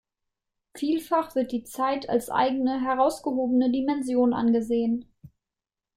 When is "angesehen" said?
4.33-5.05